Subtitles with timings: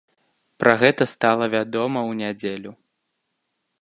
[0.61, 2.71] Пра гэта стала вядома ў нядзелю.